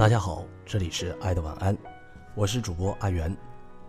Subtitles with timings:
[0.00, 1.76] 大家好，这里是爱的晚安，
[2.34, 3.36] 我是主播阿元。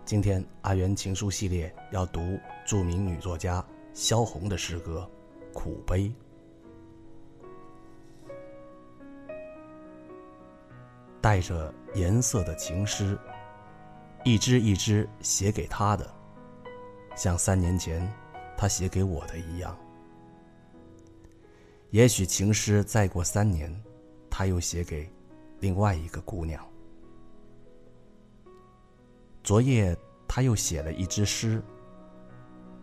[0.04, 5.10] 今天阿元情书系列要读著名女作家萧红的诗歌
[5.54, 6.12] 《苦悲》，
[11.22, 13.18] 带着颜色的情诗，
[14.22, 16.14] 一支一支写给他的，
[17.16, 18.06] 像三年前
[18.54, 19.74] 他写给我的一样。
[21.88, 23.74] 也许情诗再过三年，
[24.28, 25.10] 他又写给。
[25.62, 26.60] 另外一个姑娘，
[29.44, 31.62] 昨夜他又写了一支诗，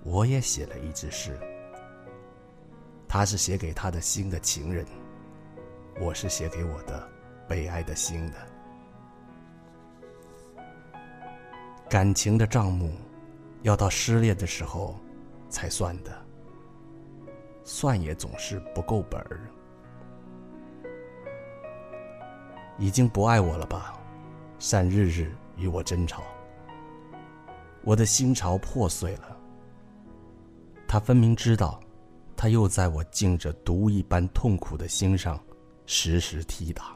[0.05, 1.37] 我也写了一支诗。
[3.05, 4.85] 他是写给他的新的情人，
[5.99, 7.05] 我是写给我的
[7.49, 8.37] 悲哀的心的。
[11.89, 12.93] 感情的账目，
[13.63, 14.97] 要到失恋的时候
[15.49, 16.25] 才算的，
[17.65, 19.41] 算也总是不够本儿。
[22.79, 23.93] 已经不爱我了吧？
[24.57, 26.23] 善日日与我争吵，
[27.83, 29.37] 我的心潮破碎了。
[30.87, 31.79] 他分明知道，
[32.35, 35.39] 他又在我浸着毒一般痛苦的心上，
[35.85, 36.95] 时时踢打。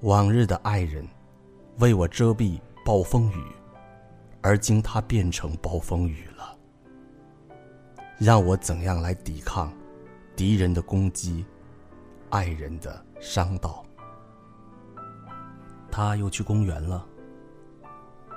[0.00, 1.06] 往日的爱人，
[1.78, 3.44] 为我遮蔽暴风雨，
[4.40, 6.56] 而今他变成暴风雨了。
[8.16, 9.72] 让我怎样来抵抗
[10.34, 11.44] 敌人的攻击？
[12.30, 13.84] 爱人的伤道，
[15.90, 17.04] 他又去公园了。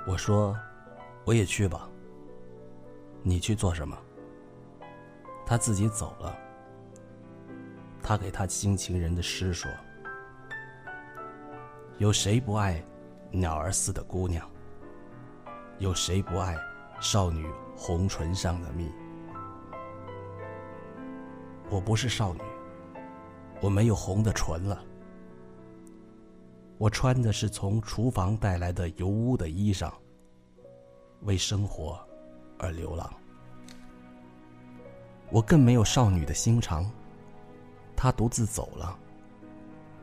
[0.04, 0.56] 我说
[1.24, 1.88] ：“我也去吧。”
[3.22, 3.96] 你去做什么？
[5.46, 6.36] 他自己走了。
[8.02, 9.70] 他给他新情人的诗说
[11.98, 12.84] ：“有谁不爱
[13.30, 14.44] 鸟儿似的姑娘？
[15.78, 16.56] 有谁不爱
[17.00, 18.90] 少女红唇上的蜜？
[21.70, 22.40] 我不是少女。”
[23.60, 24.84] 我没有红的唇了，
[26.76, 29.90] 我穿的是从厨房带来的油污的衣裳，
[31.22, 31.98] 为生活
[32.58, 33.10] 而流浪。
[35.30, 36.90] 我更没有少女的心肠，
[37.96, 38.98] 她独自走了，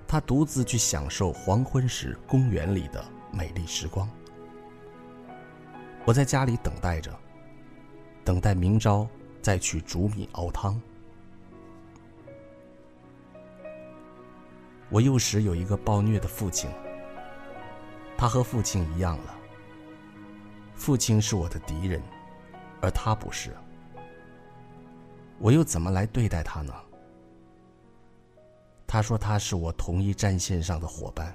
[0.07, 4.09] 她独自去享受黄昏时公园里的美丽时光。
[6.03, 7.15] 我在家里等待着，
[8.25, 9.07] 等待明朝
[9.39, 10.81] 再去煮米熬汤。
[14.91, 16.69] 我幼时有一个暴虐的父亲，
[18.17, 19.39] 他和父亲一样了。
[20.75, 22.01] 父亲是我的敌人，
[22.81, 23.55] 而他不是。
[25.39, 26.73] 我又怎么来对待他呢？
[28.85, 31.33] 他说他是我同一战线上的伙伴。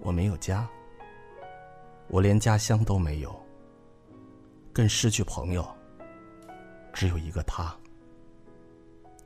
[0.00, 0.68] 我没有家，
[2.06, 3.34] 我连家乡都没有，
[4.72, 5.66] 更失去朋友，
[6.92, 7.74] 只有一个他。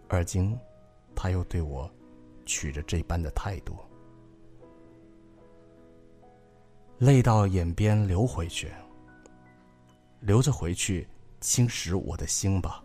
[0.08, 0.58] 而今，
[1.14, 1.90] 他又对我。
[2.48, 3.76] 取着这般的态度，
[6.96, 8.72] 泪到眼边流回去，
[10.20, 11.06] 流着回去，
[11.42, 12.82] 侵蚀我的心吧。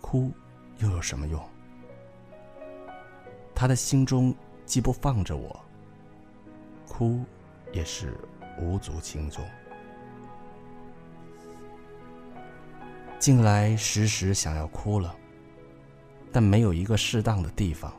[0.00, 0.32] 哭
[0.78, 1.40] 又有什么用？
[3.54, 4.34] 他的心中
[4.66, 5.64] 既不放着我，
[6.88, 7.20] 哭
[7.72, 8.18] 也是
[8.60, 9.44] 无足轻重。
[13.20, 15.16] 近来时时想要哭了，
[16.32, 17.92] 但没有一个适当的地方。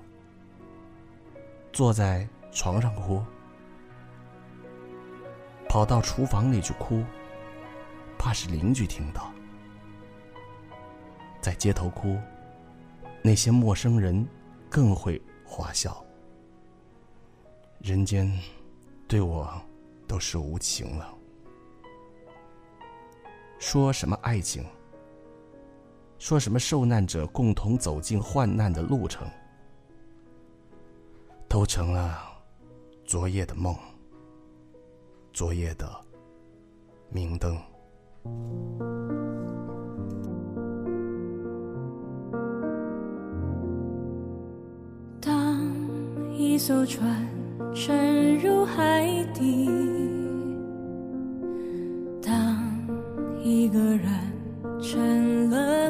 [1.71, 3.23] 坐在床上哭，
[5.67, 7.03] 跑到厨房里去哭，
[8.17, 9.31] 怕是邻居听到；
[11.39, 12.17] 在街头哭，
[13.21, 14.27] 那些陌生人
[14.69, 16.03] 更会花笑。
[17.79, 18.29] 人间
[19.07, 19.49] 对我
[20.07, 21.13] 都是无情了。
[23.59, 24.65] 说什么爱情？
[26.17, 29.25] 说什么受难者共同走进患难的路程？
[31.49, 32.19] 都成了
[33.05, 33.75] 昨夜的梦，
[35.33, 35.89] 昨夜的
[37.09, 37.57] 明灯。
[45.19, 45.59] 当
[46.37, 47.27] 一艘船
[47.73, 49.67] 沉入海底，
[52.21, 52.63] 当
[53.41, 54.07] 一个人
[54.79, 55.89] 成了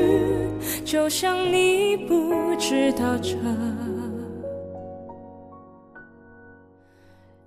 [0.91, 3.37] 就像你不知道这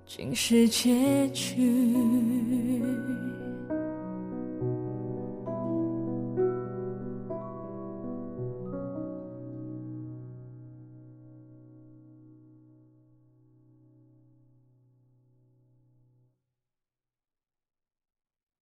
[0.03, 2.81] 竟是结局。